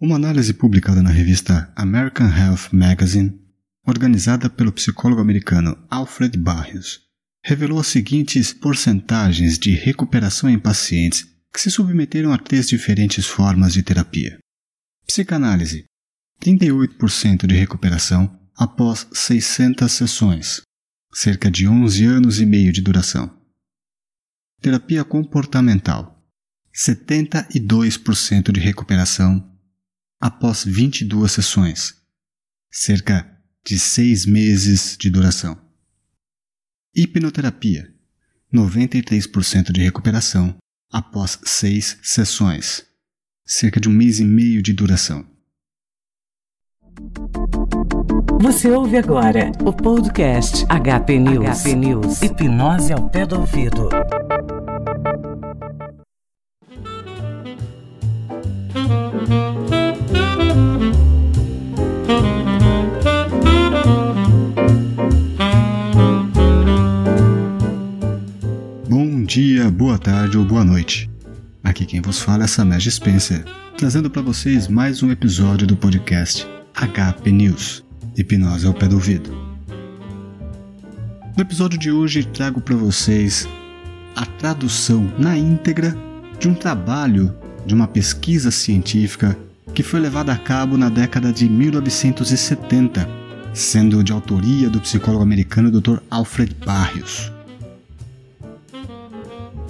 [0.00, 3.40] Uma análise publicada na revista American Health Magazine,
[3.86, 7.02] organizada pelo psicólogo americano Alfred Barrios,
[7.44, 13.72] revelou as seguintes porcentagens de recuperação em pacientes que se submeteram a três diferentes formas
[13.72, 14.36] de terapia.
[15.06, 15.84] Psicanálise:
[16.42, 20.62] 38% de recuperação após 600 sessões,
[21.12, 23.32] cerca de 11 anos e meio de duração.
[24.60, 26.20] Terapia comportamental:
[26.74, 29.53] 72% de recuperação
[30.24, 31.96] após 22 sessões,
[32.72, 33.30] cerca
[33.62, 35.54] de 6 meses de duração.
[36.96, 37.92] Hipnoterapia:
[38.50, 40.56] 93% de recuperação
[40.90, 42.86] após 6 sessões,
[43.44, 45.26] cerca de um mês e meio de duração.
[48.40, 51.60] Você ouve agora o podcast HP News.
[51.60, 52.22] HP News.
[52.22, 53.90] Hipnose ao pé do ouvido.
[70.04, 71.10] Tarde ou boa noite.
[71.62, 73.42] Aqui quem vos fala é Samesh Spencer,
[73.78, 77.82] trazendo para vocês mais um episódio do podcast HP News
[78.14, 79.34] Hipnose ao pé do ouvido.
[81.34, 83.48] No episódio de hoje trago para vocês
[84.14, 85.96] a tradução na íntegra
[86.38, 89.34] de um trabalho de uma pesquisa científica
[89.72, 93.08] que foi levada a cabo na década de 1970,
[93.54, 95.96] sendo de autoria do psicólogo americano Dr.
[96.10, 97.32] Alfred Barrios.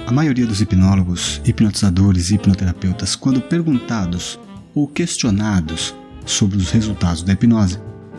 [0.06, 4.38] A maioria dos hipnólogos, hipnotizadores e hipnoterapeutas, quando perguntados
[4.74, 5.94] ou questionados
[6.26, 7.78] sobre os resultados da hipnose,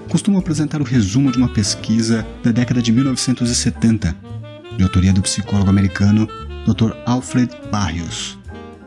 [0.10, 4.16] costumam apresentar o resumo de uma pesquisa da década de 1970,
[4.76, 6.28] de autoria do psicólogo americano
[6.66, 6.92] Dr.
[7.06, 8.36] Alfred Barrios.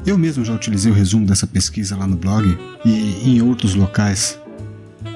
[0.04, 4.36] Eu mesmo já utilizei o resumo dessa pesquisa lá no blog e em outros locais.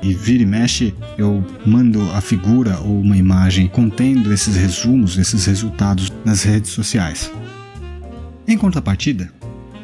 [0.00, 5.46] E vira e mexe, eu mando a figura ou uma imagem contendo esses resumos, esses
[5.46, 7.30] resultados nas redes sociais.
[8.46, 9.32] Em contrapartida,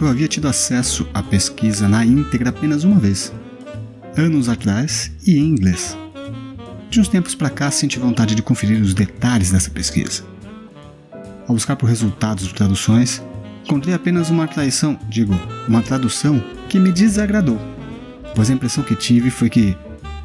[0.00, 3.32] eu havia tido acesso à pesquisa na íntegra apenas uma vez,
[4.16, 5.96] anos atrás e em inglês.
[6.90, 10.24] De uns tempos para cá senti vontade de conferir os detalhes dessa pesquisa.
[11.46, 13.22] Ao buscar por resultados de traduções,
[13.64, 15.38] encontrei apenas uma tradução, digo,
[15.68, 17.60] uma tradução que me desagradou,
[18.34, 19.76] pois a impressão que tive foi que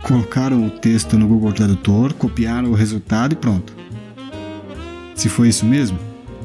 [0.02, 3.76] colocaram o texto no Google Tradutor, copiaram o resultado e pronto.
[5.14, 6.00] Se foi isso mesmo,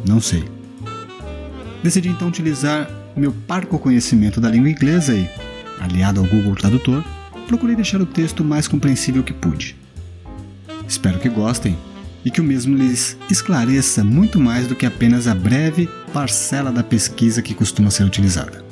[0.06, 0.57] não sei.
[1.82, 5.28] Decidi então utilizar meu parco conhecimento da língua inglesa e,
[5.80, 7.04] aliado ao Google Tradutor,
[7.46, 9.76] procurei deixar o texto mais compreensível que pude.
[10.86, 11.76] Espero que gostem
[12.24, 16.82] e que o mesmo lhes esclareça muito mais do que apenas a breve parcela da
[16.82, 18.64] pesquisa que costuma ser utilizada.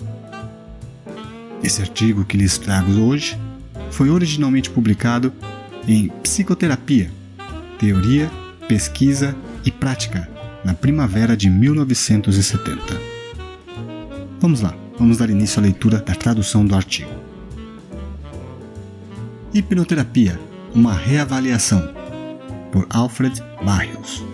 [1.62, 3.38] Esse artigo que lhes trago hoje
[3.90, 5.32] foi originalmente publicado
[5.86, 7.10] em Psicoterapia,
[7.78, 8.30] Teoria,
[8.68, 9.34] Pesquisa
[9.64, 10.28] e Prática,
[10.66, 13.00] na primavera de 1970.
[14.40, 17.10] Vamos lá, vamos dar início à leitura da tradução do artigo.
[19.54, 20.40] Hipnoterapia
[20.74, 21.88] Uma reavaliação,
[22.72, 24.24] por Alfred Barrios.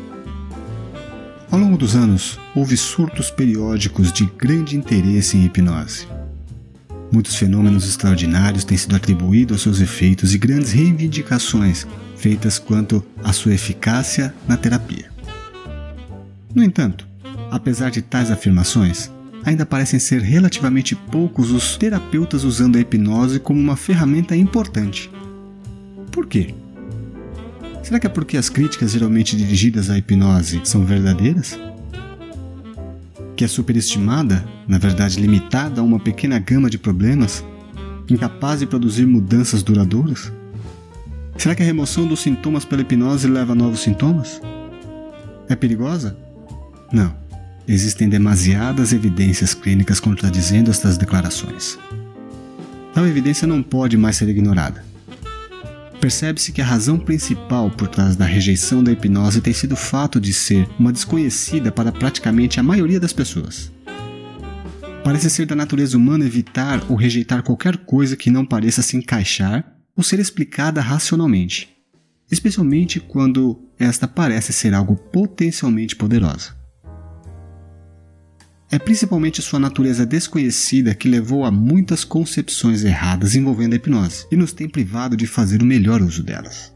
[1.50, 6.08] Ao longo dos anos, houve surtos periódicos de grande interesse em hipnose.
[7.12, 13.34] Muitos fenômenos extraordinários têm sido atribuídos aos seus efeitos e grandes reivindicações feitas quanto à
[13.34, 15.11] sua eficácia na terapia.
[16.54, 17.08] No entanto,
[17.50, 19.10] apesar de tais afirmações,
[19.42, 25.10] ainda parecem ser relativamente poucos os terapeutas usando a hipnose como uma ferramenta importante.
[26.10, 26.54] Por quê?
[27.82, 31.58] Será que é porque as críticas geralmente dirigidas à hipnose são verdadeiras?
[33.34, 37.42] Que é superestimada, na verdade limitada a uma pequena gama de problemas,
[38.10, 40.30] incapaz de produzir mudanças duradouras?
[41.38, 44.40] Será que a remoção dos sintomas pela hipnose leva a novos sintomas?
[45.48, 46.16] É perigosa?
[46.92, 47.14] Não.
[47.66, 51.78] Existem demasiadas evidências clínicas contradizendo estas declarações.
[52.92, 54.84] Tal evidência não pode mais ser ignorada.
[56.00, 60.20] Percebe-se que a razão principal por trás da rejeição da hipnose tem sido o fato
[60.20, 63.70] de ser uma desconhecida para praticamente a maioria das pessoas.
[65.04, 69.64] Parece ser da natureza humana evitar ou rejeitar qualquer coisa que não pareça se encaixar
[69.96, 71.70] ou ser explicada racionalmente,
[72.30, 76.61] especialmente quando esta parece ser algo potencialmente poderosa.
[78.72, 84.36] É principalmente sua natureza desconhecida que levou a muitas concepções erradas envolvendo a hipnose e
[84.36, 86.74] nos tem privado de fazer o melhor uso delas.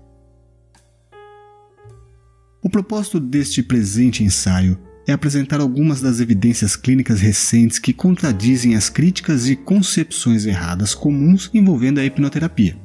[2.62, 4.78] O propósito deste presente ensaio
[5.08, 11.48] é apresentar algumas das evidências clínicas recentes que contradizem as críticas e concepções erradas comuns
[11.54, 12.76] envolvendo a hipnoterapia.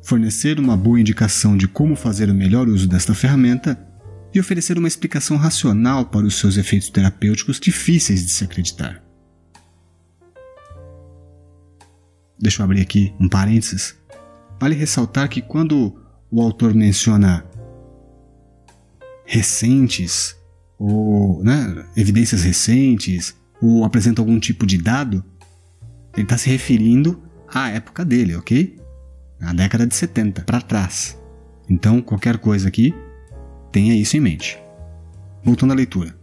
[0.00, 3.87] Fornecer uma boa indicação de como fazer o melhor uso desta ferramenta
[4.38, 9.02] e oferecer uma explicação racional para os seus efeitos terapêuticos difíceis de se acreditar.
[12.38, 13.96] Deixa eu abrir aqui um parênteses.
[14.60, 16.00] Vale ressaltar que quando
[16.30, 17.44] o autor menciona
[19.24, 20.36] recentes
[20.78, 25.24] ou né, evidências recentes ou apresenta algum tipo de dado,
[26.14, 27.20] ele está se referindo
[27.52, 28.78] à época dele, ok?
[29.40, 31.18] Na década de 70 para trás.
[31.68, 32.94] Então, qualquer coisa aqui,
[33.70, 34.58] tenha isso em mente.
[35.42, 36.16] Voltando à leitura.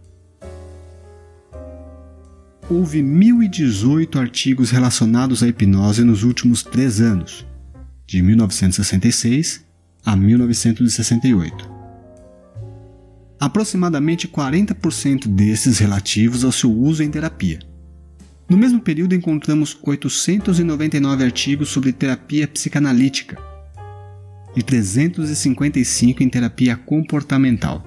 [2.68, 7.46] Houve 1.018 artigos relacionados à hipnose nos últimos três anos,
[8.06, 9.64] de 1966
[10.04, 11.76] a 1968
[13.38, 17.58] aproximadamente 40% desses relativos ao seu uso em terapia.
[18.48, 23.36] No mesmo período, encontramos 899 artigos sobre terapia psicanalítica
[24.56, 27.84] e 355 em terapia comportamental.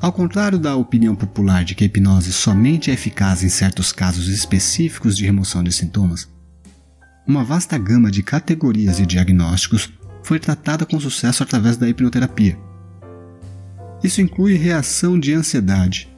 [0.00, 4.28] Ao contrário da opinião popular de que a hipnose somente é eficaz em certos casos
[4.28, 6.28] específicos de remoção de sintomas,
[7.26, 9.92] uma vasta gama de categorias e diagnósticos
[10.22, 12.56] foi tratada com sucesso através da hipnoterapia
[14.02, 16.08] isso inclui reação de ansiedade,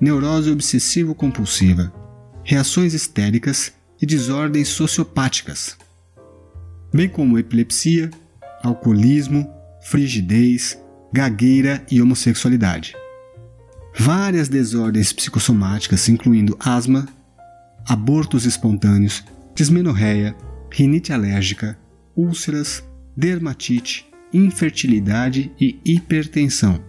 [0.00, 1.92] neurose obsessivo-compulsiva,
[2.42, 5.76] reações histéricas e desordens sociopáticas,
[6.92, 8.10] bem como epilepsia,
[8.62, 9.48] alcoolismo,
[9.80, 10.78] frigidez,
[11.12, 12.94] gagueira e homossexualidade.
[13.96, 17.08] Várias desordens psicossomáticas, incluindo asma,
[17.86, 19.24] abortos espontâneos,
[19.54, 20.36] dismenorreia,
[20.70, 21.78] rinite alérgica,
[22.14, 22.84] úlceras,
[23.16, 26.80] dermatite, infertilidade e hipertensão.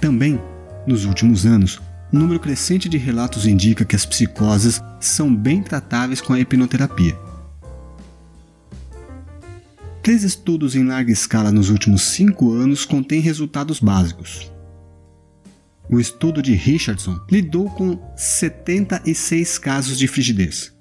[0.00, 0.40] Também,
[0.86, 1.80] nos últimos anos,
[2.12, 7.16] um número crescente de relatos indica que as psicoses são bem tratáveis com a hipnoterapia.
[10.02, 14.50] Três estudos em larga escala nos últimos cinco anos contêm resultados básicos.
[15.90, 20.72] O estudo de Richardson lidou com 76 casos de frigidez.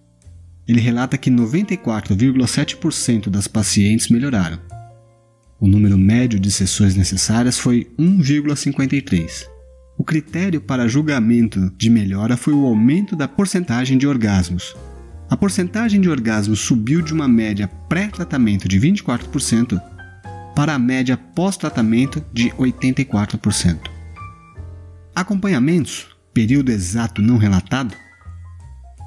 [0.67, 4.59] Ele relata que 94,7% das pacientes melhoraram.
[5.59, 9.47] O número médio de sessões necessárias foi 1,53.
[9.97, 14.73] O critério para julgamento de melhora foi o aumento da porcentagem de orgasmos.
[15.29, 19.79] A porcentagem de orgasmos subiu de uma média pré-tratamento de 24%
[20.55, 23.77] para a média pós-tratamento de 84%.
[25.15, 27.95] Acompanhamentos, período exato não relatado,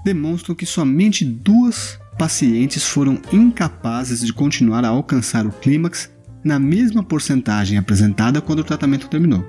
[0.04, 6.08] demonstram que somente duas pacientes foram incapazes de continuar a alcançar o clímax
[6.44, 9.44] na mesma porcentagem apresentada quando o tratamento terminou.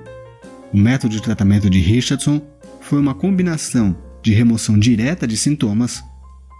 [0.72, 2.42] O método de tratamento de Richardson
[2.80, 6.02] foi uma combinação de remoção direta de sintomas,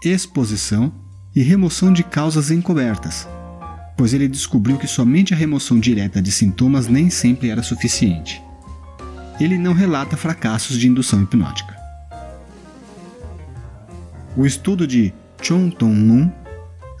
[0.03, 0.93] exposição
[1.35, 3.27] e remoção de causas encobertas,
[3.97, 8.41] pois ele descobriu que somente a remoção direta de sintomas nem sempre era suficiente.
[9.39, 11.75] Ele não relata fracassos de indução hipnótica.
[14.37, 16.31] O estudo de Chong Tong Moon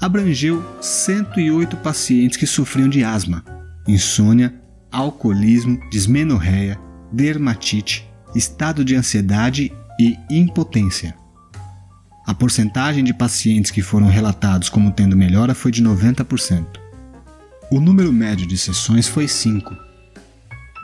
[0.01, 3.43] abrangeu 108 pacientes que sofriam de asma,
[3.87, 4.53] insônia,
[4.91, 6.79] alcoolismo, dismenorreia,
[7.11, 11.15] dermatite, estado de ansiedade e impotência.
[12.25, 16.65] A porcentagem de pacientes que foram relatados como tendo melhora foi de 90%.
[17.71, 19.75] O número médio de sessões foi 5.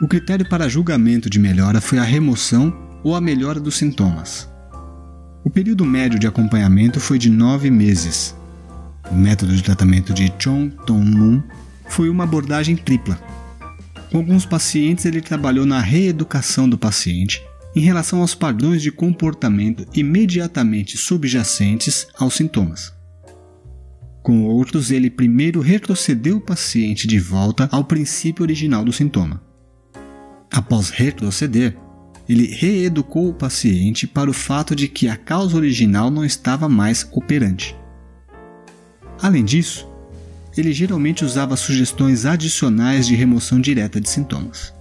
[0.00, 2.72] O critério para julgamento de melhora foi a remoção
[3.02, 4.48] ou a melhora dos sintomas.
[5.44, 8.36] O período médio de acompanhamento foi de 9 meses,
[9.10, 11.42] o método de tratamento de Chong Tong Moon
[11.88, 13.20] foi uma abordagem tripla.
[14.10, 17.42] Com alguns pacientes, ele trabalhou na reeducação do paciente
[17.74, 22.92] em relação aos padrões de comportamento imediatamente subjacentes aos sintomas.
[24.22, 29.42] Com outros, ele primeiro retrocedeu o paciente de volta ao princípio original do sintoma.
[30.50, 31.76] Após retroceder,
[32.28, 37.08] ele reeducou o paciente para o fato de que a causa original não estava mais
[37.10, 37.76] operante.
[39.20, 39.88] Além disso,
[40.56, 44.72] ele geralmente usava sugestões adicionais de remoção direta de sintomas.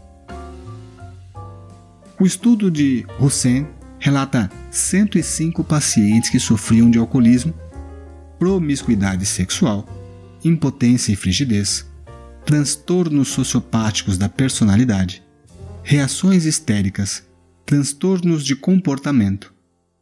[2.22, 7.52] O estudo de Hussein relata 105 pacientes que sofriam de alcoolismo,
[8.38, 9.88] promiscuidade sexual,
[10.46, 11.84] impotência e frigidez,
[12.46, 15.24] transtornos sociopáticos da personalidade,
[15.82, 17.24] reações histéricas,
[17.66, 19.52] transtornos de comportamento,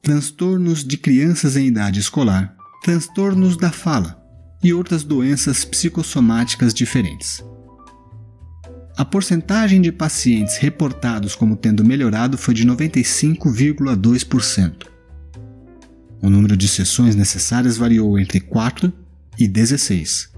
[0.02, 4.22] transtornos de crianças em idade escolar, transtornos da fala,
[4.62, 7.42] e outras doenças psicossomáticas diferentes.
[9.00, 14.88] A porcentagem de pacientes reportados como tendo melhorado foi de 95,2%.
[16.22, 18.92] O número de sessões necessárias variou entre 4
[19.38, 20.34] e 16.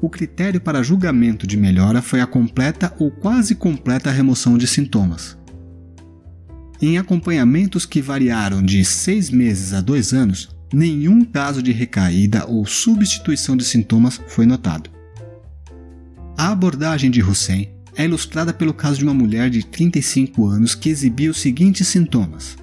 [0.00, 5.36] O critério para julgamento de melhora foi a completa ou quase completa remoção de sintomas.
[6.80, 12.64] Em acompanhamentos que variaram de 6 meses a 2 anos, nenhum caso de recaída ou
[12.64, 14.97] substituição de sintomas foi notado.
[16.40, 20.88] A abordagem de Hussein é ilustrada pelo caso de uma mulher de 35 anos que
[20.88, 22.56] exibia os seguintes sintomas: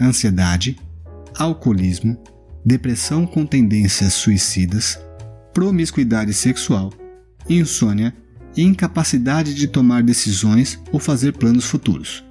[0.00, 0.78] ansiedade,
[1.36, 2.16] alcoolismo,
[2.64, 4.98] depressão com tendências suicidas,
[5.52, 6.90] promiscuidade sexual,
[7.46, 8.16] insônia
[8.56, 12.24] e incapacidade de tomar decisões ou fazer planos futuros.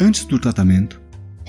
[0.00, 1.02] Antes do tratamento,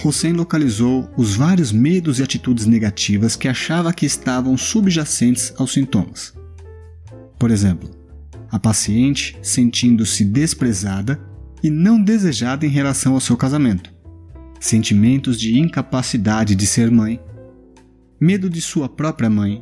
[0.03, 6.33] Hussein localizou os vários medos e atitudes negativas que achava que estavam subjacentes aos sintomas.
[7.43, 7.89] Por exemplo,
[8.49, 11.19] a paciente sentindo-se desprezada
[11.61, 13.93] e não desejada em relação ao seu casamento,
[14.61, 17.19] sentimentos de incapacidade de ser mãe,
[18.17, 19.61] medo de sua própria mãe,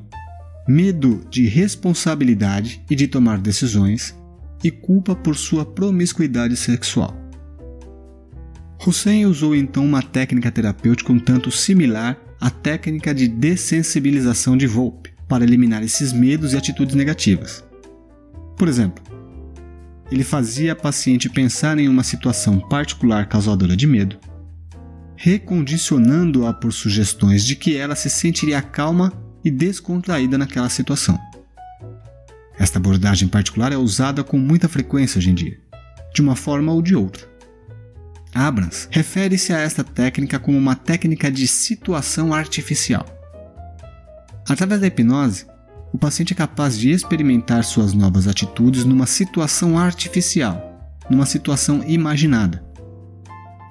[0.67, 4.15] medo de responsabilidade e de tomar decisões,
[4.63, 7.19] e culpa por sua promiscuidade sexual.
[8.85, 15.11] Hussein usou então uma técnica terapêutica um tanto similar à técnica de dessensibilização de Volpe
[15.27, 17.70] para eliminar esses medos e atitudes negativas.
[18.57, 19.03] Por exemplo,
[20.11, 24.19] ele fazia a paciente pensar em uma situação particular causadora de medo,
[25.15, 31.17] recondicionando-a por sugestões de que ela se sentiria calma e descontraída naquela situação.
[32.59, 35.59] Esta abordagem particular é usada com muita frequência hoje em dia,
[36.13, 37.31] de uma forma ou de outra.
[38.33, 43.05] Abrams refere-se a esta técnica como uma técnica de situação artificial.
[44.47, 45.45] Através da hipnose,
[45.93, 52.63] o paciente é capaz de experimentar suas novas atitudes numa situação artificial, numa situação imaginada.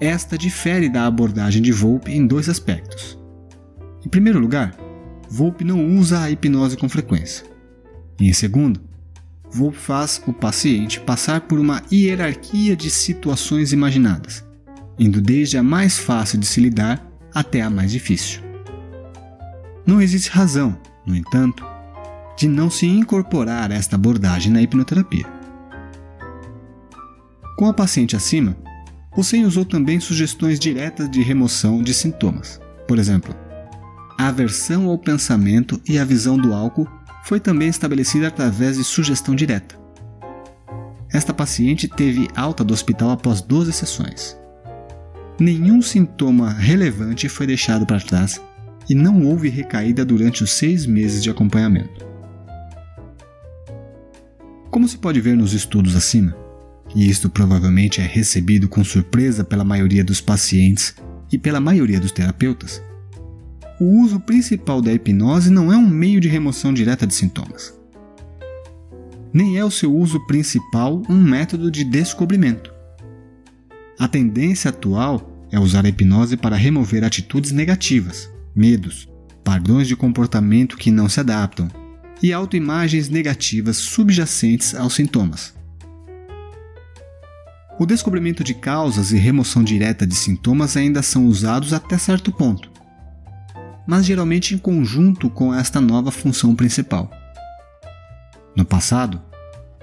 [0.00, 3.18] Esta difere da abordagem de Volpe em dois aspectos.
[4.04, 4.76] Em primeiro lugar,
[5.28, 7.46] Volpe não usa a hipnose com frequência.
[8.20, 8.80] E em segundo,
[9.50, 14.44] Volpe faz o paciente passar por uma hierarquia de situações imaginadas,
[14.98, 18.42] indo desde a mais fácil de se lidar até a mais difícil.
[19.86, 21.64] Não existe razão, no entanto,
[22.40, 25.26] de não se incorporar esta abordagem na hipnoterapia.
[27.59, 28.56] Com a paciente acima,
[29.14, 32.59] Hussein usou também sugestões diretas de remoção de sintomas.
[32.88, 33.37] Por exemplo,
[34.18, 36.88] a aversão ao pensamento e a visão do álcool
[37.25, 39.78] foi também estabelecida através de sugestão direta.
[41.12, 44.35] Esta paciente teve alta do hospital após 12 sessões.
[45.38, 48.40] Nenhum sintoma relevante foi deixado para trás
[48.88, 52.09] e não houve recaída durante os seis meses de acompanhamento.
[54.70, 56.36] Como se pode ver nos estudos acima,
[56.94, 60.94] e isto provavelmente é recebido com surpresa pela maioria dos pacientes
[61.30, 62.80] e pela maioria dos terapeutas,
[63.80, 67.74] o uso principal da hipnose não é um meio de remoção direta de sintomas.
[69.32, 72.72] Nem é o seu uso principal um método de descobrimento.
[73.98, 79.08] A tendência atual é usar a hipnose para remover atitudes negativas, medos,
[79.42, 81.68] padrões de comportamento que não se adaptam,
[82.22, 85.54] e autoimagens negativas subjacentes aos sintomas.
[87.78, 92.70] O descobrimento de causas e remoção direta de sintomas ainda são usados até certo ponto,
[93.86, 97.10] mas geralmente em conjunto com esta nova função principal.
[98.54, 99.22] No passado,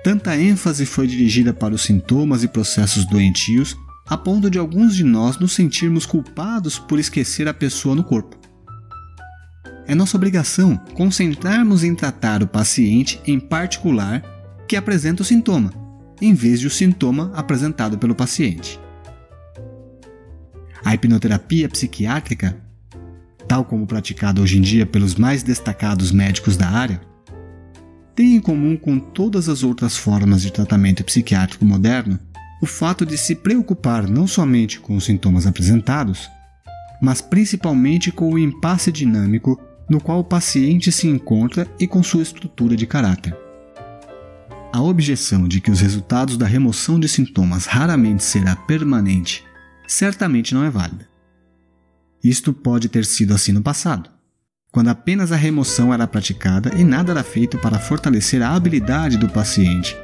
[0.03, 3.75] tanta ênfase foi dirigida para os sintomas e processos doentios
[4.07, 8.37] a ponto de alguns de nós nos sentirmos culpados por esquecer a pessoa no corpo.
[9.87, 14.21] É nossa obrigação concentrarmos em tratar o paciente em particular
[14.67, 15.71] que apresenta o sintoma,
[16.21, 18.77] em vez de o sintoma apresentado pelo paciente.
[20.83, 22.57] A hipnoterapia psiquiátrica,
[23.47, 26.99] tal como praticada hoje em dia pelos mais destacados médicos da área,
[28.13, 32.19] tem em comum com todas as outras formas de tratamento psiquiátrico moderno
[32.61, 36.29] o fato de se preocupar não somente com os sintomas apresentados,
[37.01, 39.57] mas principalmente com o impasse dinâmico
[39.89, 43.35] no qual o paciente se encontra e com sua estrutura de caráter.
[44.73, 49.43] A objeção de que os resultados da remoção de sintomas raramente será permanente
[49.87, 51.07] certamente não é válida.
[52.23, 54.09] Isto pode ter sido assim no passado,
[54.71, 59.29] quando apenas a remoção era praticada e nada era feito para fortalecer a habilidade do
[59.29, 59.95] paciente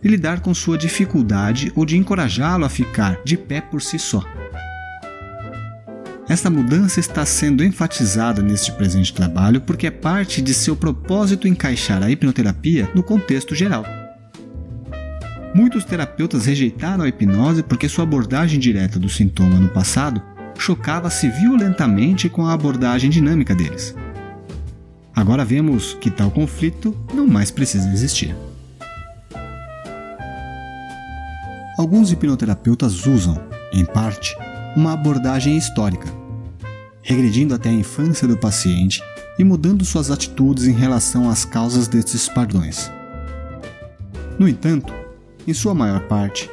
[0.00, 4.24] de lidar com sua dificuldade ou de encorajá-lo a ficar de pé por si só.
[6.28, 12.02] Esta mudança está sendo enfatizada neste presente trabalho porque é parte de seu propósito encaixar
[12.02, 13.84] a hipnoterapia no contexto geral.
[15.54, 20.22] Muitos terapeutas rejeitaram a hipnose porque sua abordagem direta do sintoma no passado
[20.56, 23.94] chocava-se violentamente com a abordagem dinâmica deles.
[25.14, 28.34] Agora vemos que tal conflito não mais precisa existir.
[31.76, 34.36] Alguns hipnoterapeutas usam, em parte,
[34.76, 36.08] uma abordagem histórica,
[37.02, 39.02] regredindo até a infância do paciente
[39.38, 42.90] e mudando suas atitudes em relação às causas desses padrões.
[44.38, 44.92] No entanto,
[45.46, 46.50] em sua maior parte,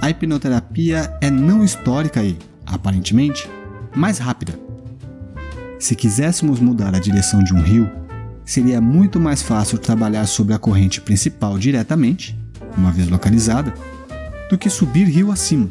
[0.00, 3.48] a hipnoterapia é não histórica e, aparentemente,
[3.94, 4.58] mais rápida.
[5.78, 7.90] Se quiséssemos mudar a direção de um rio,
[8.44, 12.38] seria muito mais fácil trabalhar sobre a corrente principal diretamente,
[12.76, 13.72] uma vez localizada,
[14.50, 15.68] do que subir rio acima,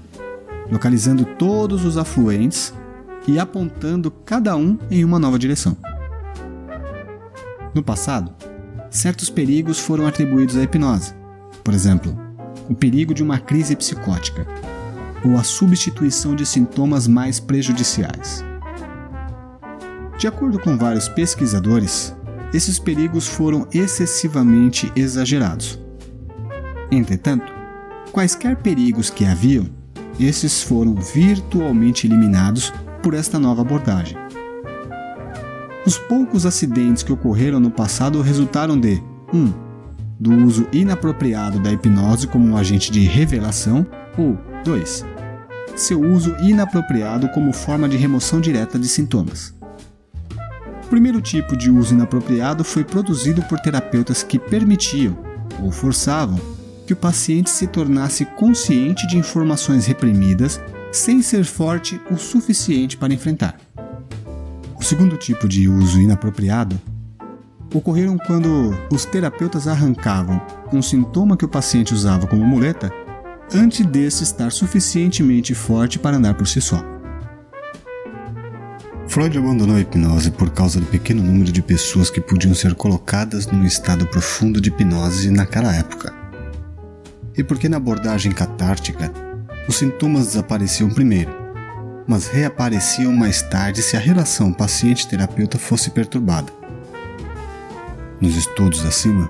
[0.71, 2.73] localizando todos os afluentes
[3.27, 5.75] e apontando cada um em uma nova direção.
[7.75, 8.33] No passado,
[8.89, 11.13] certos perigos foram atribuídos à hipnose.
[11.63, 12.17] Por exemplo,
[12.69, 14.47] o perigo de uma crise psicótica
[15.23, 18.43] ou a substituição de sintomas mais prejudiciais.
[20.17, 22.15] De acordo com vários pesquisadores,
[22.53, 25.79] esses perigos foram excessivamente exagerados.
[26.91, 27.51] Entretanto,
[28.11, 29.67] quaisquer perigos que haviam,
[30.25, 34.17] esses foram virtualmente eliminados por esta nova abordagem.
[35.85, 39.01] Os poucos acidentes que ocorreram no passado resultaram de
[39.33, 39.37] 1.
[39.37, 39.53] Um,
[40.19, 43.83] do uso inapropriado da hipnose como um agente de revelação,
[44.15, 45.03] ou 2.
[45.75, 49.55] Seu uso inapropriado como forma de remoção direta de sintomas.
[50.83, 55.17] O primeiro tipo de uso inapropriado foi produzido por terapeutas que permitiam,
[55.59, 56.39] ou forçavam,
[56.91, 60.59] que o paciente se tornasse consciente de informações reprimidas
[60.91, 63.55] sem ser forte o suficiente para enfrentar.
[64.77, 66.77] O segundo tipo de uso inapropriado
[67.73, 70.41] ocorreram quando os terapeutas arrancavam
[70.73, 72.91] um sintoma que o paciente usava como muleta
[73.53, 76.83] antes desse estar suficientemente forte para andar por si só.
[79.07, 83.47] Freud abandonou a hipnose por causa do pequeno número de pessoas que podiam ser colocadas
[83.47, 86.20] num estado profundo de hipnose naquela época.
[87.41, 89.11] E porque na abordagem catártica
[89.67, 91.31] os sintomas desapareciam primeiro,
[92.07, 96.53] mas reapareciam mais tarde se a relação paciente-terapeuta fosse perturbada.
[98.21, 99.27] Nos estudos acima,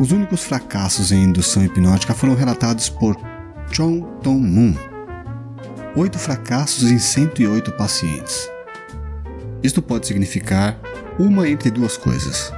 [0.00, 3.20] os únicos fracassos em indução hipnótica foram relatados por
[3.70, 4.74] Chong Tong Moon.
[5.94, 8.48] Oito fracassos em 108 pacientes.
[9.62, 10.80] Isto pode significar
[11.18, 12.50] uma entre duas coisas.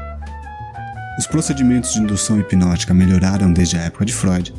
[1.19, 4.55] Os procedimentos de indução hipnótica melhoraram desde a época de Freud,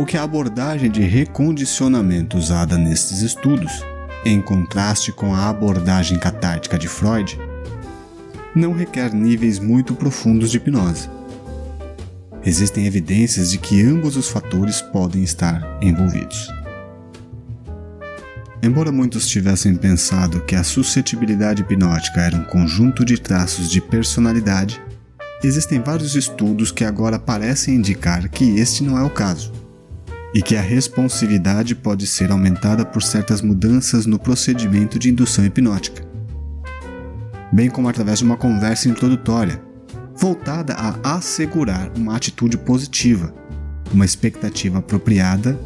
[0.00, 3.84] ou que a abordagem de recondicionamento usada nesses estudos,
[4.24, 7.38] em contraste com a abordagem catártica de Freud,
[8.56, 11.06] não requer níveis muito profundos de hipnose.
[12.42, 16.48] Existem evidências de que ambos os fatores podem estar envolvidos.
[18.62, 24.80] Embora muitos tivessem pensado que a suscetibilidade hipnótica era um conjunto de traços de personalidade,
[25.44, 29.60] existem vários estudos que agora parecem indicar que este não é o caso
[30.34, 36.04] e que a responsividade pode ser aumentada por certas mudanças no procedimento de indução hipnótica,
[37.52, 39.60] bem como através de uma conversa introdutória,
[40.16, 43.34] voltada a assegurar uma atitude positiva,
[43.92, 45.58] uma expectativa apropriada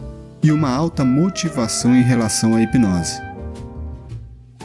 [0.42, 3.20] e uma alta motivação em relação à hipnose.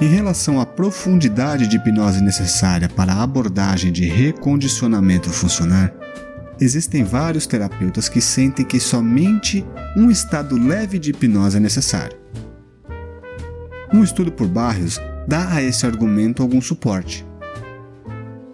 [0.02, 5.94] Em relação à profundidade de hipnose necessária para a abordagem de recondicionamento funcionar,
[6.60, 12.18] existem vários terapeutas que sentem que somente um estado leve de hipnose é necessário.
[13.94, 17.26] Um estudo por Barrios dá a esse argumento algum suporte.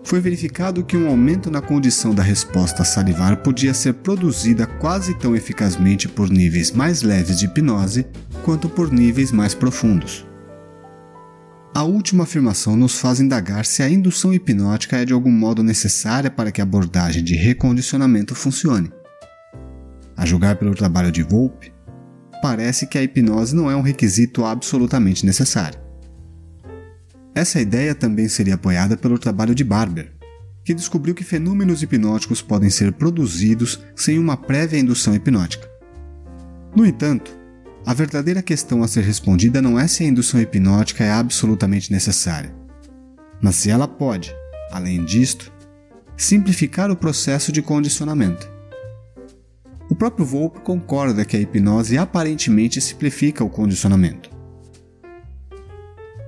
[0.04, 5.36] Foi verificado que um aumento na condição da resposta salivar podia ser produzida quase tão
[5.36, 8.06] eficazmente por níveis mais leves de hipnose
[8.44, 10.26] quanto por níveis mais profundos.
[11.76, 16.32] A última afirmação nos faz indagar se a indução hipnótica é de algum modo necessária
[16.32, 18.90] para que a abordagem de recondicionamento funcione.
[20.16, 21.74] A julgar pelo trabalho de Volpe,
[22.42, 25.78] parece que a hipnose não é um requisito absolutamente necessário.
[27.36, 30.14] Essa ideia também seria apoiada pelo trabalho de Barber,
[30.64, 35.70] que descobriu que fenômenos hipnóticos podem ser produzidos sem uma prévia indução hipnótica.
[36.74, 37.38] No entanto,
[37.86, 42.54] a verdadeira questão a ser respondida não é se a indução hipnótica é absolutamente necessária,
[43.40, 44.36] mas se ela pode,
[44.72, 45.54] além disto,
[46.18, 48.50] simplificar o processo de condicionamento.
[49.88, 54.32] O próprio Volpe concorda que a hipnose aparentemente simplifica o condicionamento.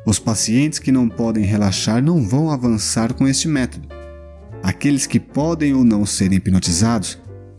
[0.05, 3.89] Os pacientes que não podem relaxar não vão avançar com este método.
[4.61, 7.17] Aqueles que podem ou não ser hipnotizados,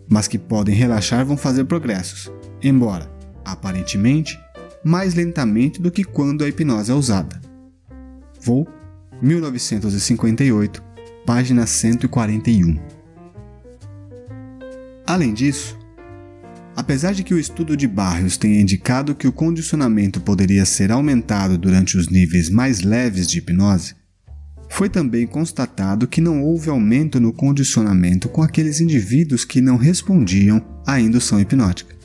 [0.09, 2.31] mas que podem relaxar, vão fazer progressos,
[2.63, 3.18] embora,
[3.53, 4.39] aparentemente,
[4.85, 7.41] mais lentamente do que quando a hipnose é usada.
[8.41, 8.67] Vou,
[9.21, 10.83] 1958,
[11.27, 12.79] página 141.
[15.07, 15.79] Além disso,
[16.77, 21.59] apesar de que o estudo de Barrios tenha indicado que o condicionamento poderia ser aumentado
[21.59, 23.97] durante os níveis mais leves de hipnose,
[24.69, 30.63] foi também constatado que não houve aumento no condicionamento com aqueles indivíduos que não respondiam
[30.87, 31.98] à indução hipnótica.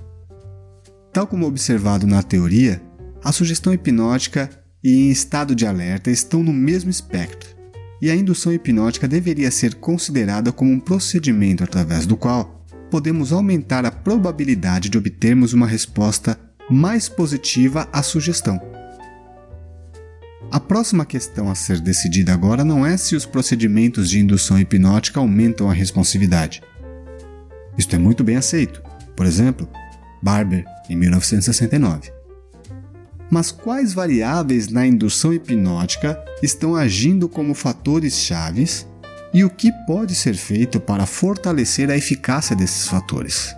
[1.14, 2.82] Tal como observado na teoria,
[3.24, 4.50] a sugestão hipnótica
[4.84, 7.56] e em estado de alerta estão no mesmo espectro,
[8.02, 13.86] e a indução hipnótica deveria ser considerada como um procedimento através do qual podemos aumentar
[13.86, 18.60] a probabilidade de obtermos uma resposta mais positiva à sugestão.
[20.52, 25.20] A próxima questão a ser decidida agora não é se os procedimentos de indução hipnótica
[25.20, 26.62] aumentam a responsividade.
[27.78, 28.82] Isto é muito bem aceito.
[29.16, 29.68] Por exemplo,
[30.22, 32.12] Barber, em 1969.
[33.30, 38.88] Mas quais variáveis na indução hipnótica estão agindo como fatores chaves
[39.34, 43.56] e o que pode ser feito para fortalecer a eficácia desses fatores?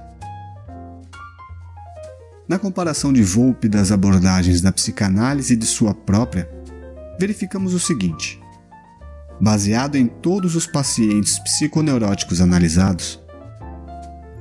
[2.48, 6.50] Na comparação de Volpe das abordagens da psicanálise e de sua própria,
[7.20, 8.40] verificamos o seguinte:
[9.42, 13.20] baseado em todos os pacientes psiconeuróticos analisados,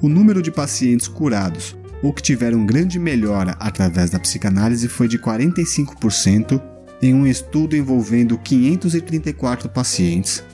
[0.03, 5.19] o número de pacientes curados ou que tiveram grande melhora através da psicanálise foi de
[5.19, 6.63] 45%
[7.01, 10.45] em um estudo envolvendo 534 pacientes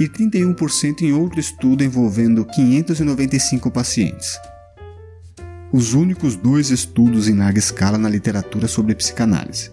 [0.00, 4.40] e 31% em outro estudo envolvendo 595 pacientes.
[5.72, 9.70] Os únicos dois estudos em larga escala na literatura sobre psicanálise.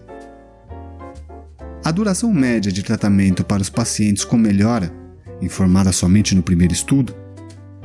[1.84, 4.94] A duração média de tratamento para os pacientes com melhora,
[5.42, 7.16] informada somente no primeiro estudo,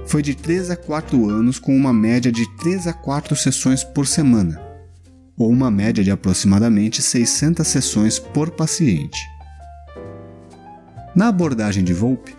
[0.06, 4.06] foi de 3 a 4 anos, com uma média de 3 a 4 sessões por
[4.06, 4.60] semana,
[5.36, 9.20] ou uma média de aproximadamente 600 sessões por paciente.
[11.14, 12.34] Na abordagem de Volpe,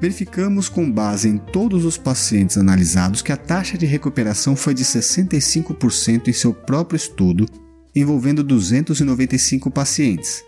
[0.00, 4.84] verificamos com base em todos os pacientes analisados que a taxa de recuperação foi de
[4.84, 7.46] 65% em seu próprio estudo,
[7.94, 10.42] envolvendo 295 pacientes,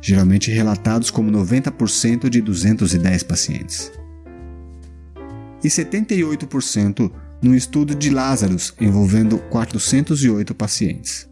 [0.00, 3.92] geralmente relatados como 90% de 210 pacientes.
[5.66, 7.10] E 78%
[7.42, 11.28] no estudo de Lazarus, envolvendo 408 pacientes.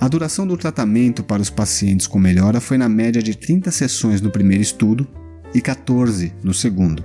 [0.00, 4.20] A duração do tratamento para os pacientes com melhora foi na média de 30 sessões
[4.20, 5.04] no primeiro estudo
[5.52, 7.02] e 14 no segundo.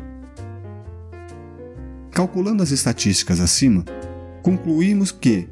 [2.11, 3.83] Calculando as estatísticas acima,
[4.43, 5.49] concluímos que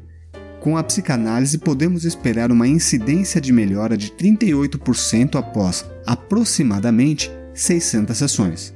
[0.60, 8.74] com a psicanálise, podemos esperar uma incidência de melhora de 38% após aproximadamente 600 sessões.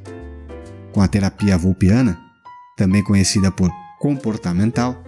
[0.99, 2.19] Com a terapia volpiana,
[2.77, 5.01] também conhecida por comportamental,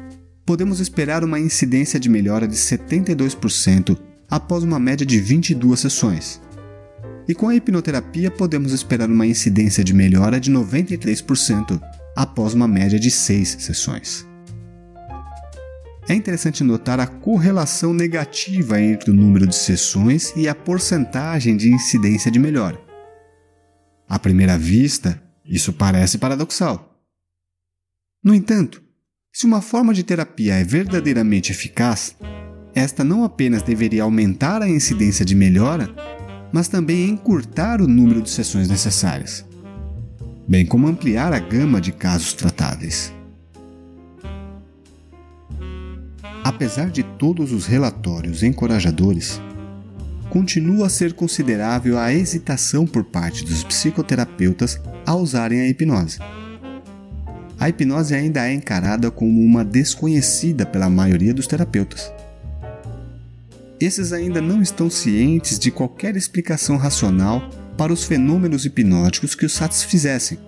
[0.47, 3.99] podemos esperar uma incidência de melhora de 72%
[4.31, 6.41] após uma média de 22 sessões.
[7.27, 11.83] E com a hipnoterapia, podemos esperar uma incidência de melhora de 93%
[12.15, 14.25] após uma média de 6 sessões
[16.09, 21.73] é interessante notar a correlação negativa entre o número de sessões e a porcentagem de
[21.73, 22.81] incidência de melhora.
[24.09, 26.97] À primeira vista, isso parece paradoxal.
[28.23, 28.81] No entanto,
[29.33, 32.17] se uma forma de terapia é verdadeiramente eficaz,
[32.73, 35.93] esta não apenas deveria aumentar a incidência de melhora,
[36.53, 39.45] mas também encurtar o número de sessões necessárias,
[40.47, 43.13] bem como ampliar a gama de casos tratáveis.
[46.45, 49.41] Apesar de todos os relatórios encorajadores,
[50.31, 56.19] continua a ser considerável a hesitação por parte dos psicoterapeutas a usarem a hipnose.
[57.59, 62.11] A hipnose ainda é encarada como uma desconhecida pela maioria dos terapeutas.
[63.79, 69.53] Esses ainda não estão cientes de qualquer explicação racional para os fenômenos hipnóticos que os
[69.53, 70.39] satisfizessem.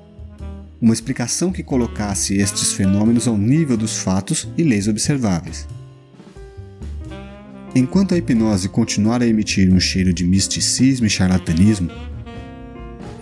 [0.81, 5.66] Uma explicação que colocasse estes fenômenos ao nível dos fatos e leis observáveis.
[7.75, 11.91] Enquanto a hipnose continuar a emitir um cheiro de misticismo e charlatanismo,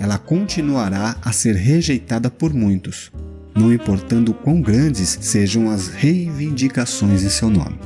[0.00, 3.12] ela continuará a ser rejeitada por muitos,
[3.54, 7.78] não importando quão grandes sejam as reivindicações em seu nome.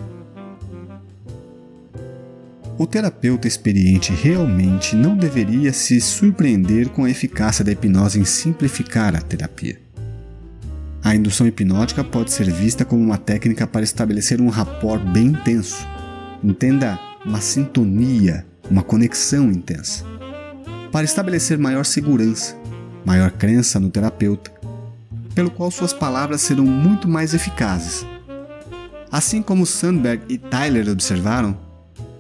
[2.79, 9.14] O terapeuta experiente realmente não deveria se surpreender com a eficácia da hipnose em simplificar
[9.14, 9.79] a terapia.
[11.03, 15.87] A indução hipnótica pode ser vista como uma técnica para estabelecer um rapport bem intenso,
[16.44, 20.04] Entenda uma sintonia, uma conexão intensa.
[20.92, 22.54] Para estabelecer maior segurança,
[23.02, 24.52] maior crença no terapeuta,
[25.35, 28.07] pelo qual suas palavras serão muito mais eficazes.
[29.11, 31.59] Assim como Sandberg e Tyler observaram,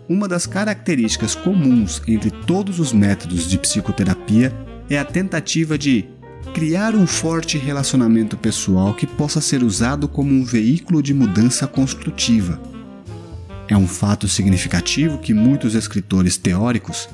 [0.08, 4.50] uma das características comuns entre todos os métodos de psicoterapia
[4.88, 6.08] é a tentativa de
[6.54, 12.58] criar um forte relacionamento pessoal que possa ser usado como um veículo de mudança construtiva.
[13.68, 17.08] É um fato significativo que muitos escritores teóricos,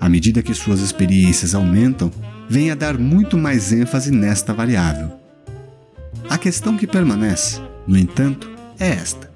[0.00, 2.10] à medida que suas experiências aumentam,
[2.48, 5.12] vêm a dar muito mais ênfase nesta variável.
[6.28, 9.30] A questão que permanece, no entanto, é esta: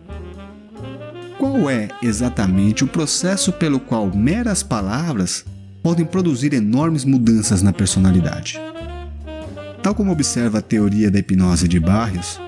[1.38, 5.44] qual é exatamente o processo pelo qual meras palavras
[5.82, 8.58] podem produzir enormes mudanças na personalidade?
[9.82, 12.40] Tal como observa a teoria da hipnose de Barrios,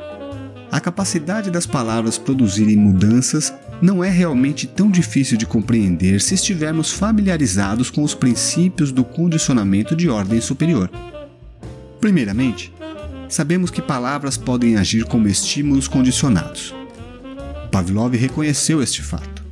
[0.71, 6.93] a capacidade das palavras produzirem mudanças não é realmente tão difícil de compreender se estivermos
[6.93, 10.91] familiarizados com os princípios do condicionamento de ordem superior.
[12.01, 12.73] Primeiramente,
[13.29, 16.75] sabemos que palavras podem agir como estímulos condicionados.
[17.73, 19.45] Pavlov reconheceu este fato.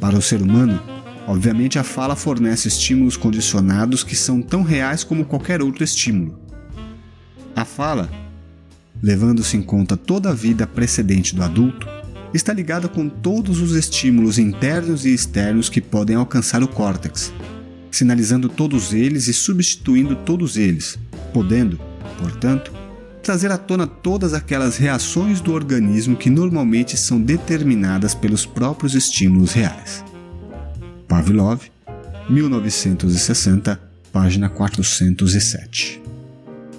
[0.00, 0.80] Para o ser humano,
[1.26, 6.38] obviamente a fala fornece estímulos condicionados que são tão reais como qualquer outro estímulo.
[7.54, 8.10] A fala,
[9.02, 11.86] levando-se em conta toda a vida precedente do adulto,
[12.32, 17.32] está ligada com todos os estímulos internos e externos que podem alcançar o córtex,
[17.90, 20.98] sinalizando todos eles e substituindo todos eles,
[21.32, 21.78] podendo,
[22.18, 22.72] portanto,
[23.22, 29.52] trazer à tona todas aquelas reações do organismo que normalmente são determinadas pelos próprios estímulos
[29.52, 30.04] reais.
[31.08, 31.62] Pavlov,
[32.28, 33.80] 1960,
[34.12, 36.02] página 407.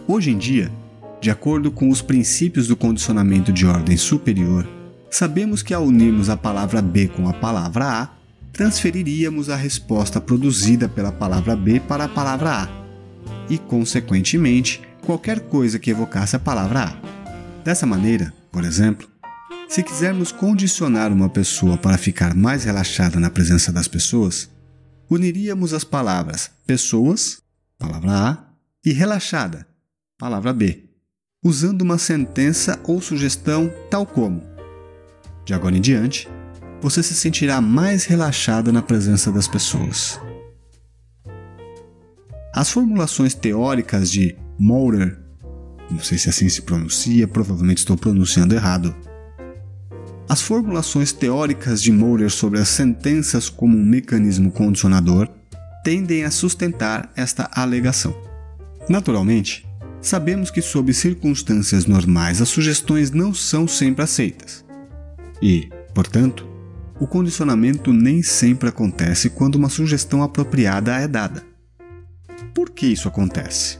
[0.07, 0.71] Hoje em dia,
[1.19, 4.67] de acordo com os princípios do condicionamento de ordem superior,
[5.09, 8.09] sabemos que ao unirmos a palavra B com a palavra A,
[8.53, 12.87] transferiríamos a resposta produzida pela palavra B para a palavra A,
[13.49, 17.63] e, consequentemente, qualquer coisa que evocasse a palavra A.
[17.63, 19.07] Dessa maneira, por exemplo,
[19.67, 24.49] se quisermos condicionar uma pessoa para ficar mais relaxada na presença das pessoas,
[25.09, 27.41] uniríamos as palavras pessoas,
[27.77, 28.37] palavra A,
[28.85, 29.67] e relaxada,
[30.17, 30.86] palavra B,
[31.43, 34.41] usando uma sentença ou sugestão tal como:
[35.45, 36.27] De agora em diante,
[36.81, 40.19] você se sentirá mais relaxada na presença das pessoas.
[42.53, 45.19] As formulações teóricas de Mourer,
[45.91, 48.95] não sei se assim se pronuncia, provavelmente estou pronunciando errado.
[50.27, 55.29] As formulações teóricas de Mourer sobre as sentenças como um mecanismo condicionador
[55.83, 58.15] tendem a sustentar esta alegação.
[58.89, 59.66] Naturalmente,
[60.01, 64.65] sabemos que, sob circunstâncias normais, as sugestões não são sempre aceitas.
[65.41, 66.47] E, portanto,
[66.99, 71.43] o condicionamento nem sempre acontece quando uma sugestão apropriada é dada.
[72.53, 73.77] Por que isso acontece?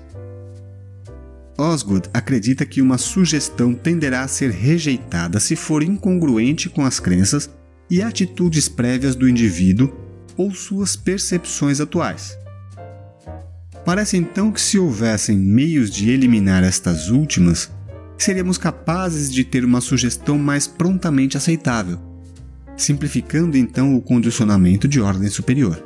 [1.58, 7.50] Osgood acredita que uma sugestão tenderá a ser rejeitada se for incongruente com as crenças
[7.90, 9.92] e atitudes prévias do indivíduo
[10.36, 12.38] ou suas percepções atuais.
[13.88, 17.72] Parece então que, se houvessem meios de eliminar estas últimas,
[18.18, 21.98] seríamos capazes de ter uma sugestão mais prontamente aceitável,
[22.76, 25.82] simplificando então o condicionamento de ordem superior.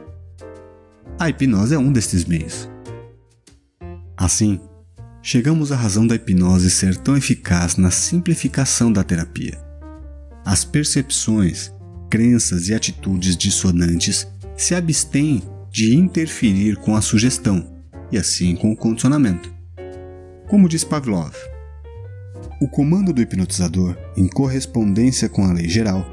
[1.19, 2.67] A hipnose é um destes meios.
[4.17, 4.59] Assim,
[5.21, 9.59] chegamos à razão da hipnose ser tão eficaz na simplificação da terapia.
[10.43, 11.71] As percepções,
[12.09, 17.70] crenças e atitudes dissonantes se abstêm de interferir com a sugestão
[18.11, 19.53] e assim com o condicionamento.
[20.47, 21.33] Como diz Pavlov,
[22.59, 26.05] o comando do hipnotizador, em correspondência com a lei geral,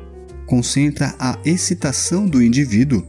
[0.46, 3.06] concentra a excitação do indivíduo,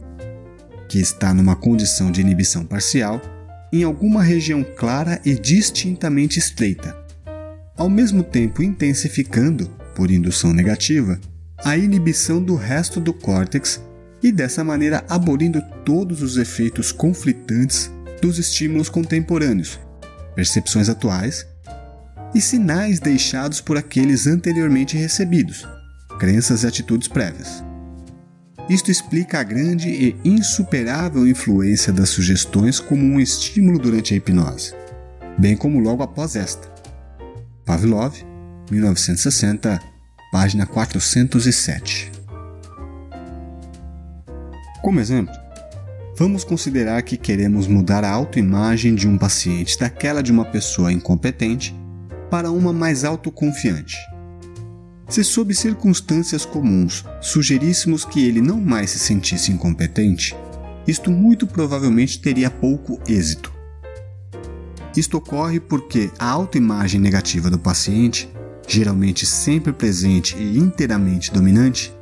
[0.88, 3.20] que está numa condição de inibição parcial,
[3.72, 6.96] em alguma região clara e distintamente estreita,
[7.76, 11.18] ao mesmo tempo intensificando, por indução negativa,
[11.64, 13.80] a inibição do resto do córtex
[14.22, 19.78] e dessa maneira abolindo todos os efeitos conflitantes dos estímulos contemporâneos,
[20.34, 21.46] percepções atuais
[22.34, 25.66] e sinais deixados por aqueles anteriormente recebidos,
[26.18, 27.62] crenças e atitudes prévias.
[28.68, 34.74] Isto explica a grande e insuperável influência das sugestões como um estímulo durante a hipnose,
[35.36, 36.70] bem como logo após esta.
[37.64, 38.14] Pavlov,
[38.70, 39.80] 1960,
[40.30, 42.12] página 407.
[44.80, 45.34] Como exemplo,
[46.20, 51.74] vamos considerar que queremos mudar a autoimagem de um paciente daquela de uma pessoa incompetente
[52.30, 53.96] para uma mais autoconfiante.
[55.08, 60.36] Se sob circunstâncias comuns sugeríssemos que ele não mais se sentisse incompetente,
[60.86, 63.50] isto muito provavelmente teria pouco êxito.
[64.94, 68.28] Isto ocorre porque a autoimagem negativa do paciente,
[68.68, 71.94] geralmente sempre presente e inteiramente dominante,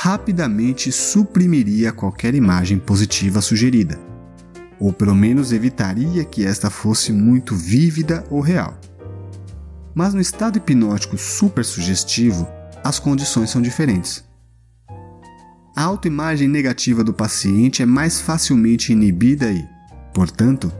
[0.00, 3.98] rapidamente suprimiria qualquer imagem positiva sugerida,
[4.78, 8.78] ou pelo menos evitaria que esta fosse muito vívida ou real.
[9.92, 12.46] Mas no estado hipnótico supersugestivo,
[12.84, 14.24] as condições são diferentes.
[15.74, 19.66] A autoimagem negativa do paciente é mais facilmente inibida e,
[20.14, 20.72] portanto,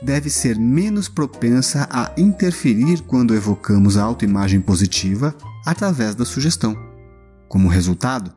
[0.00, 5.34] deve ser menos propensa a interferir quando evocamos a autoimagem positiva
[5.66, 6.93] através da sugestão.
[7.54, 8.32] Como resultado,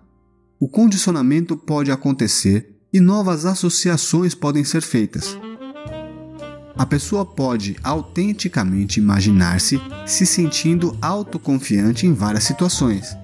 [0.59, 5.35] o condicionamento pode acontecer e novas associações podem ser feitas.
[6.77, 13.17] A pessoa pode autenticamente imaginar-se se sentindo autoconfiante em várias situações.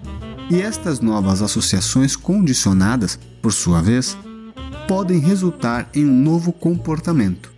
[0.49, 4.17] E estas novas associações condicionadas, por sua vez,
[4.87, 7.53] podem resultar em um novo comportamento.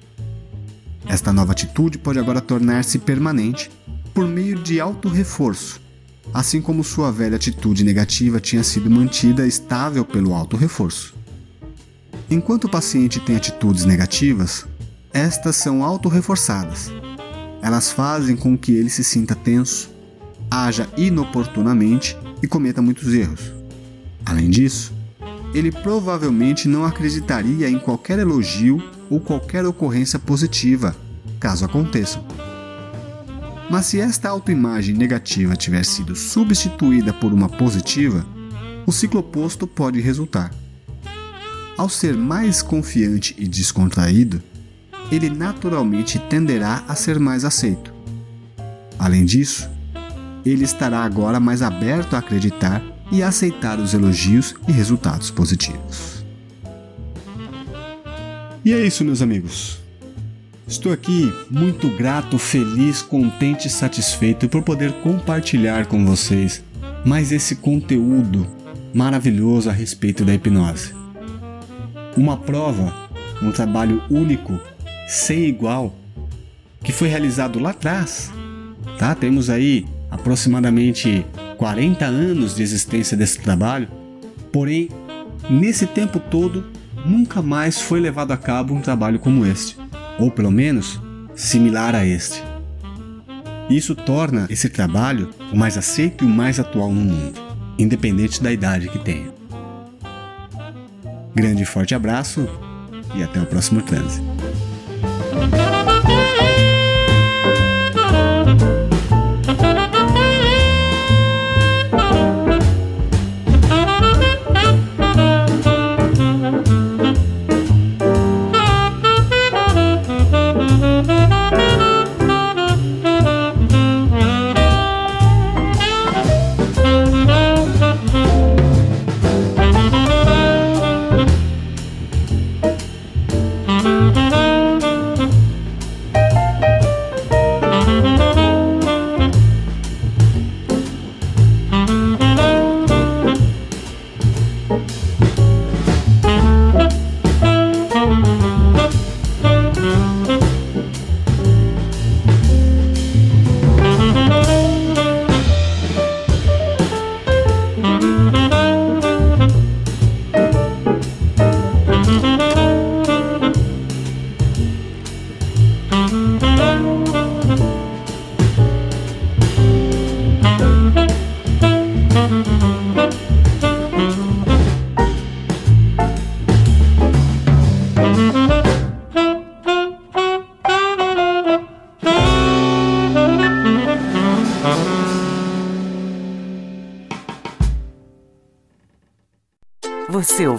[1.07, 3.71] Esta nova atitude pode agora tornar-se permanente
[4.13, 5.84] por meio de auto-reforço,
[6.33, 11.15] assim como sua velha atitude negativa tinha sido mantida estável pelo auto-reforço.
[12.29, 14.65] Enquanto o paciente tem atitudes negativas,
[15.13, 16.91] estas são auto-reforçadas.
[17.61, 19.89] Elas fazem com que ele se sinta tenso,
[20.49, 23.53] haja inoportunamente e cometa muitos erros.
[24.25, 24.93] Além disso,
[25.53, 30.95] ele provavelmente não acreditaria em qualquer elogio ou qualquer ocorrência positiva,
[31.39, 32.25] caso aconteçam.
[33.69, 38.25] Mas se esta autoimagem negativa tiver sido substituída por uma positiva,
[38.85, 40.51] o ciclo oposto pode resultar.
[41.77, 44.41] Ao ser mais confiante e descontraído,
[45.11, 47.93] ele naturalmente tenderá a ser mais aceito.
[48.97, 49.69] Além disso,
[50.45, 56.23] ele estará agora mais aberto a acreditar e a aceitar os elogios e resultados positivos.
[58.63, 59.84] E é isso, meus amigos.
[60.67, 66.63] Estou aqui muito grato, feliz, contente e satisfeito por poder compartilhar com vocês
[67.05, 68.47] mais esse conteúdo
[68.91, 70.91] maravilhoso a respeito da hipnose.
[72.17, 72.91] Uma prova,
[73.43, 74.59] um trabalho único,
[75.07, 75.95] sem igual,
[76.83, 78.31] que foi realizado lá atrás.
[78.97, 79.13] Tá?
[79.13, 81.23] Temos aí aproximadamente
[81.57, 83.87] 40 anos de existência desse trabalho,
[84.51, 84.89] porém,
[85.47, 86.65] nesse tempo todo,
[87.05, 89.77] nunca mais foi levado a cabo um trabalho como este,
[90.19, 90.99] ou pelo menos
[91.35, 92.43] similar a este.
[93.69, 97.39] Isso torna esse trabalho o mais aceito e o mais atual no mundo,
[97.77, 99.33] independente da idade que tenha.
[101.33, 102.47] Grande e forte abraço
[103.15, 104.21] e até o próximo transe.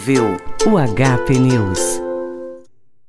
[0.07, 1.96] Ouviu o HP News.